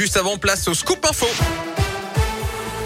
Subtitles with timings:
[0.00, 1.26] Juste avant, place au scoop info.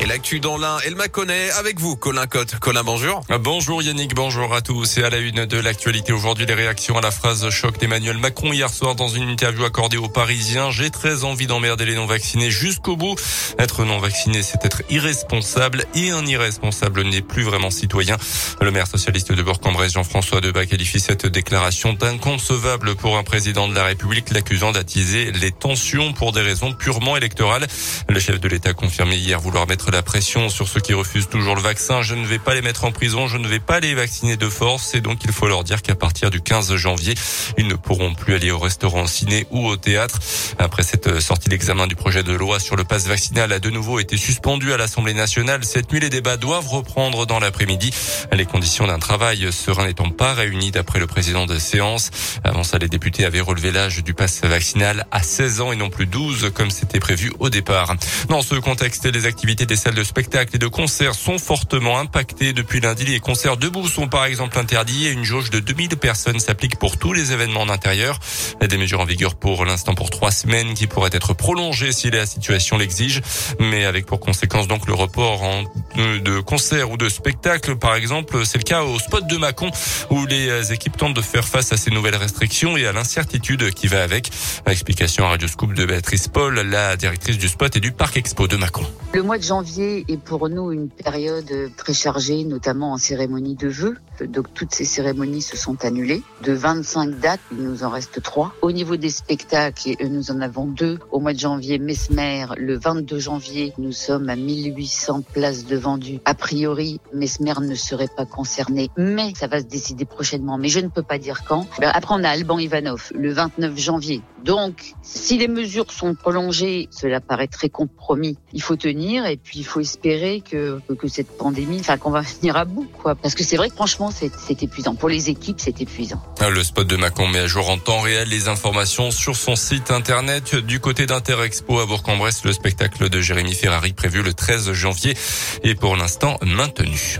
[0.00, 2.56] Et l'actu dans l'un, elle m'a connaît avec vous, Colin Cotte.
[2.60, 3.20] Colin, bonjour.
[3.40, 4.96] Bonjour Yannick, bonjour à tous.
[4.98, 8.52] Et à la une de l'actualité aujourd'hui, les réactions à la phrase choc d'Emmanuel Macron
[8.52, 10.70] hier soir dans une interview accordée aux Parisiens.
[10.70, 13.16] J'ai très envie d'emmerder les non-vaccinés jusqu'au bout.
[13.58, 18.16] Être non-vacciné, c'est être irresponsable et un irresponsable n'est plus vraiment citoyen.
[18.60, 23.74] Le maire socialiste de Bourg-en-Bresse, Jean-François Debat, qualifie cette déclaration d'inconcevable pour un président de
[23.74, 27.66] la République, l'accusant d'attiser les tensions pour des raisons purement électorales.
[28.08, 31.28] Le chef de l'État a confirmé hier vouloir mettre la pression sur ceux qui refusent
[31.28, 32.02] toujours le vaccin.
[32.02, 34.48] Je ne vais pas les mettre en prison, je ne vais pas les vacciner de
[34.48, 34.94] force.
[34.94, 37.14] Et donc, il faut leur dire qu'à partir du 15 janvier,
[37.56, 40.18] ils ne pourront plus aller au restaurant, au ciné ou au théâtre.
[40.58, 43.98] Après cette sortie, l'examen du projet de loi sur le passe vaccinal a de nouveau
[43.98, 45.64] été suspendu à l'Assemblée nationale.
[45.64, 47.92] Cette nuit, les débats doivent reprendre dans l'après-midi.
[48.32, 52.10] Les conditions d'un travail serein n'étant pas réunies d'après le président de séance.
[52.44, 55.90] Avant ça, les députés avaient relevé l'âge du passe vaccinal à 16 ans et non
[55.90, 57.94] plus 12 comme c'était prévu au départ.
[58.28, 62.52] Dans ce contexte, les activités des salles de spectacle et de concerts sont fortement impactées.
[62.52, 66.40] Depuis lundi, les concerts debout sont par exemple interdits et une jauge de 2000 personnes
[66.40, 68.18] s'applique pour tous les événements en intérieur.
[68.60, 72.26] Des mesures en vigueur pour l'instant pour trois semaines qui pourraient être prolongées si la
[72.26, 73.22] situation l'exige,
[73.60, 75.62] mais avec pour conséquence donc le report en,
[75.96, 77.76] de concerts ou de spectacles.
[77.76, 79.70] Par exemple, c'est le cas au spot de Mâcon
[80.10, 83.86] où les équipes tentent de faire face à ces nouvelles restrictions et à l'incertitude qui
[83.86, 84.30] va avec.
[84.66, 88.48] Explication à Radio Scoop de Béatrice Paul, la directrice du spot et du parc expo
[88.48, 88.86] de Mâcon.
[89.14, 93.68] Le mois de janvier est pour nous une période très chargée, notamment en cérémonie de
[93.68, 93.96] vœux.
[94.26, 96.22] Donc toutes ces cérémonies se sont annulées.
[96.42, 98.54] De 25 dates, il nous en reste trois.
[98.62, 100.98] Au niveau des spectacles, nous en avons deux.
[101.12, 106.20] Au mois de janvier, Mesmer, le 22 janvier, nous sommes à 1800 places de vendues.
[106.24, 110.58] A priori, Mesmer ne serait pas concerné, mais ça va se décider prochainement.
[110.58, 111.66] Mais je ne peux pas dire quand.
[111.80, 114.22] Ben, après, on a Alban Ivanov, le 29 janvier.
[114.44, 118.38] Donc, si les mesures sont prolongées, cela paraît très compromis.
[118.52, 122.20] Il faut tenir et puis il faut espérer que, que cette pandémie, enfin qu'on va
[122.40, 123.14] venir à bout, quoi.
[123.14, 124.94] Parce que c'est vrai que franchement, c'est épuisant.
[124.94, 126.22] Pour les équipes, c'est épuisant.
[126.40, 129.56] Ah, le spot de Macron met à jour en temps réel les informations sur son
[129.56, 130.54] site internet.
[130.54, 135.16] Du côté d'Interexpo à Bourg-en-Bresse, le spectacle de Jérémy Ferrari prévu le 13 janvier
[135.62, 137.18] est pour l'instant maintenu.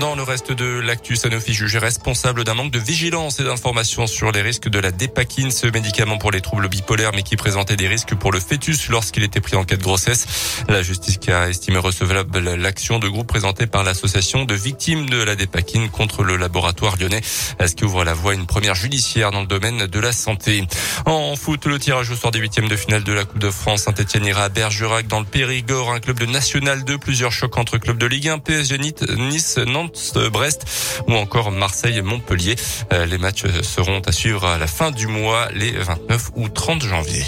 [0.00, 4.30] Dans le reste de l'actu, Sanofi jugé responsable d'un manque de vigilance et d'information sur
[4.30, 7.88] les risques de la dépakine, ce médicament pour les troubles bipolaires, mais qui présentait des
[7.88, 10.26] risques pour le fœtus lorsqu'il était pris en cas de grossesse.
[10.68, 15.22] La justice qui a estimé recevable l'action de groupe présentée par l'association de victimes de
[15.22, 19.30] la dépakine contre le laboratoire lyonnais, ce qui ouvre la voie à une première judiciaire
[19.30, 20.62] dans le domaine de la santé.
[21.06, 23.84] En foot, le tirage au sort des huitièmes de finale de la Coupe de France,
[23.84, 27.78] Saint-Etienne ira à Bergerac dans le Périgord, un club de National 2, plusieurs chocs entre
[27.78, 29.85] clubs de Ligue 1, PSG, Nice, Nantes,
[30.30, 30.64] Brest
[31.08, 32.56] ou encore Marseille-Montpellier.
[32.92, 36.82] Euh, les matchs seront à suivre à la fin du mois, les 29 ou 30
[36.82, 37.24] janvier.